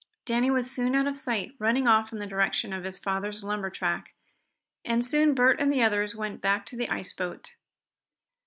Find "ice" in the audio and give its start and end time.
6.89-7.13